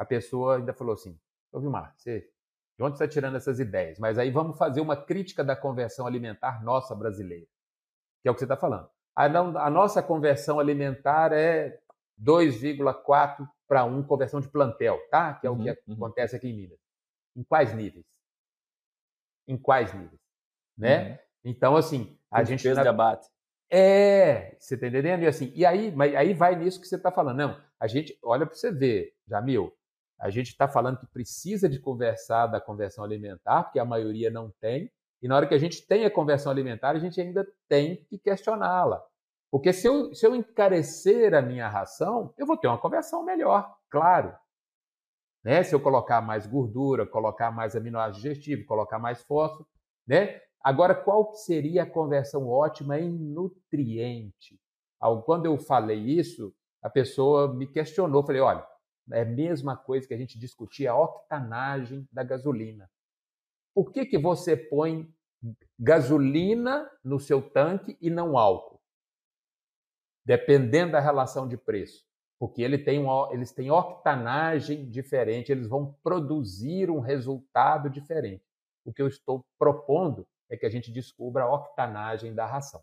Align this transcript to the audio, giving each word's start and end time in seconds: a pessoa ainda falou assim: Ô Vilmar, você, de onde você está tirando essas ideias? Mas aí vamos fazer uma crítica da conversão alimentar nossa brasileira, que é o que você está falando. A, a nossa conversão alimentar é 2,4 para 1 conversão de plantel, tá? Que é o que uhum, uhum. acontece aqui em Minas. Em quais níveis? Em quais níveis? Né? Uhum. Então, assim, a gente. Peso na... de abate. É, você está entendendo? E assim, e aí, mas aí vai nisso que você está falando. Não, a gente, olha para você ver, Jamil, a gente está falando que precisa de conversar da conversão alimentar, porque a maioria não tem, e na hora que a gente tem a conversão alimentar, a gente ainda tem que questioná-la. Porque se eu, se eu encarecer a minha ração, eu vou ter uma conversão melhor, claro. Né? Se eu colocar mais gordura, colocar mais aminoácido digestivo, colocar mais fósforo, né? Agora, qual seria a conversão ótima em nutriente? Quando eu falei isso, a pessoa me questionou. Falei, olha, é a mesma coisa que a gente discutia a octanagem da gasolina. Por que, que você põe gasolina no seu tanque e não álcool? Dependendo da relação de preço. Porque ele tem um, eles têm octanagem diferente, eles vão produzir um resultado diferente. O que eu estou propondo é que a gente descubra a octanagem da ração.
a 0.00 0.04
pessoa 0.06 0.56
ainda 0.56 0.72
falou 0.72 0.94
assim: 0.94 1.20
Ô 1.52 1.60
Vilmar, 1.60 1.94
você, 1.94 2.20
de 2.78 2.82
onde 2.82 2.96
você 2.96 3.04
está 3.04 3.12
tirando 3.12 3.36
essas 3.36 3.60
ideias? 3.60 3.98
Mas 3.98 4.18
aí 4.18 4.30
vamos 4.30 4.56
fazer 4.56 4.80
uma 4.80 4.96
crítica 4.96 5.44
da 5.44 5.54
conversão 5.54 6.06
alimentar 6.06 6.64
nossa 6.64 6.94
brasileira, 6.94 7.46
que 8.22 8.28
é 8.28 8.30
o 8.30 8.34
que 8.34 8.40
você 8.40 8.46
está 8.46 8.56
falando. 8.56 8.88
A, 9.14 9.26
a 9.26 9.68
nossa 9.68 10.02
conversão 10.02 10.58
alimentar 10.58 11.34
é 11.34 11.78
2,4 12.18 13.46
para 13.68 13.84
1 13.84 14.02
conversão 14.04 14.40
de 14.40 14.48
plantel, 14.48 14.98
tá? 15.10 15.34
Que 15.34 15.46
é 15.46 15.50
o 15.50 15.56
que 15.56 15.68
uhum, 15.68 15.76
uhum. 15.88 15.94
acontece 15.96 16.34
aqui 16.34 16.48
em 16.48 16.56
Minas. 16.56 16.78
Em 17.36 17.44
quais 17.44 17.74
níveis? 17.74 18.06
Em 19.46 19.58
quais 19.58 19.92
níveis? 19.92 20.20
Né? 20.78 21.10
Uhum. 21.10 21.18
Então, 21.44 21.76
assim, 21.76 22.18
a 22.30 22.42
gente. 22.42 22.62
Peso 22.62 22.76
na... 22.76 22.82
de 22.82 22.88
abate. 22.88 23.28
É, 23.68 24.56
você 24.58 24.76
está 24.76 24.86
entendendo? 24.86 25.22
E 25.22 25.26
assim, 25.26 25.52
e 25.54 25.66
aí, 25.66 25.92
mas 25.94 26.14
aí 26.14 26.32
vai 26.32 26.56
nisso 26.56 26.80
que 26.80 26.88
você 26.88 26.96
está 26.96 27.12
falando. 27.12 27.36
Não, 27.36 27.60
a 27.78 27.86
gente, 27.86 28.18
olha 28.22 28.46
para 28.46 28.54
você 28.54 28.72
ver, 28.72 29.14
Jamil, 29.28 29.72
a 30.20 30.28
gente 30.30 30.48
está 30.48 30.68
falando 30.68 30.98
que 30.98 31.06
precisa 31.06 31.68
de 31.68 31.80
conversar 31.80 32.46
da 32.46 32.60
conversão 32.60 33.02
alimentar, 33.02 33.64
porque 33.64 33.78
a 33.78 33.84
maioria 33.84 34.30
não 34.30 34.52
tem, 34.60 34.90
e 35.22 35.28
na 35.28 35.36
hora 35.36 35.46
que 35.46 35.54
a 35.54 35.58
gente 35.58 35.86
tem 35.86 36.04
a 36.04 36.10
conversão 36.10 36.52
alimentar, 36.52 36.90
a 36.90 36.98
gente 36.98 37.20
ainda 37.20 37.46
tem 37.68 38.04
que 38.04 38.18
questioná-la. 38.18 39.02
Porque 39.50 39.72
se 39.72 39.86
eu, 39.86 40.14
se 40.14 40.26
eu 40.26 40.34
encarecer 40.34 41.34
a 41.34 41.42
minha 41.42 41.68
ração, 41.68 42.32
eu 42.38 42.46
vou 42.46 42.56
ter 42.56 42.68
uma 42.68 42.78
conversão 42.78 43.24
melhor, 43.24 43.74
claro. 43.90 44.32
Né? 45.42 45.62
Se 45.62 45.74
eu 45.74 45.80
colocar 45.80 46.20
mais 46.20 46.46
gordura, 46.46 47.06
colocar 47.06 47.50
mais 47.50 47.74
aminoácido 47.74 48.22
digestivo, 48.22 48.66
colocar 48.66 48.98
mais 48.98 49.22
fósforo, 49.22 49.66
né? 50.06 50.40
Agora, 50.62 50.94
qual 50.94 51.32
seria 51.32 51.84
a 51.84 51.90
conversão 51.90 52.46
ótima 52.46 53.00
em 53.00 53.10
nutriente? 53.10 54.60
Quando 55.24 55.46
eu 55.46 55.56
falei 55.56 55.98
isso, 55.98 56.54
a 56.82 56.90
pessoa 56.90 57.54
me 57.54 57.66
questionou. 57.66 58.22
Falei, 58.22 58.42
olha, 58.42 58.62
é 59.12 59.22
a 59.22 59.24
mesma 59.24 59.76
coisa 59.76 60.06
que 60.06 60.14
a 60.14 60.18
gente 60.18 60.38
discutia 60.38 60.92
a 60.92 61.00
octanagem 61.00 62.08
da 62.12 62.22
gasolina. 62.22 62.90
Por 63.74 63.92
que, 63.92 64.04
que 64.04 64.18
você 64.18 64.56
põe 64.56 65.12
gasolina 65.78 66.90
no 67.02 67.18
seu 67.18 67.40
tanque 67.40 67.96
e 68.00 68.10
não 68.10 68.36
álcool? 68.36 68.80
Dependendo 70.24 70.92
da 70.92 71.00
relação 71.00 71.48
de 71.48 71.56
preço. 71.56 72.04
Porque 72.38 72.62
ele 72.62 72.78
tem 72.78 73.04
um, 73.04 73.32
eles 73.32 73.52
têm 73.52 73.70
octanagem 73.70 74.88
diferente, 74.88 75.52
eles 75.52 75.66
vão 75.66 75.94
produzir 76.02 76.90
um 76.90 76.98
resultado 76.98 77.90
diferente. 77.90 78.42
O 78.84 78.92
que 78.92 79.02
eu 79.02 79.08
estou 79.08 79.44
propondo 79.58 80.26
é 80.48 80.56
que 80.56 80.64
a 80.64 80.70
gente 80.70 80.90
descubra 80.90 81.44
a 81.44 81.54
octanagem 81.54 82.34
da 82.34 82.46
ração. 82.46 82.82